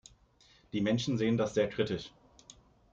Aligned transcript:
Die 0.73 0.81
Menschen 0.81 1.19
sehen 1.19 1.37
das 1.37 1.53
sehr 1.53 1.69
kritisch. 1.69 2.09